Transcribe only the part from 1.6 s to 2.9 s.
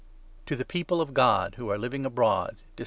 are living abroad, dis Greeting.